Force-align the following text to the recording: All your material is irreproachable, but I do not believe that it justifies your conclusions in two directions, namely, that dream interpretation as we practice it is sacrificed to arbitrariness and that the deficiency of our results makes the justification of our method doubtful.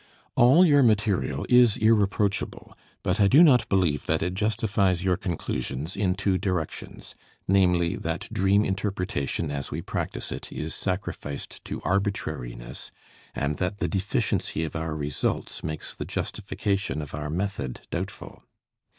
All 0.35 0.65
your 0.65 0.81
material 0.81 1.45
is 1.47 1.77
irreproachable, 1.77 2.75
but 3.03 3.19
I 3.21 3.27
do 3.27 3.43
not 3.43 3.69
believe 3.69 4.07
that 4.07 4.23
it 4.23 4.33
justifies 4.33 5.03
your 5.03 5.15
conclusions 5.15 5.95
in 5.95 6.15
two 6.15 6.39
directions, 6.39 7.13
namely, 7.47 7.95
that 7.97 8.27
dream 8.33 8.65
interpretation 8.65 9.51
as 9.51 9.69
we 9.69 9.83
practice 9.83 10.31
it 10.31 10.51
is 10.51 10.73
sacrificed 10.73 11.63
to 11.65 11.81
arbitrariness 11.83 12.89
and 13.35 13.57
that 13.57 13.77
the 13.77 13.87
deficiency 13.87 14.63
of 14.63 14.75
our 14.75 14.95
results 14.95 15.63
makes 15.63 15.93
the 15.93 16.05
justification 16.05 16.99
of 17.03 17.13
our 17.13 17.29
method 17.29 17.81
doubtful. 17.91 18.41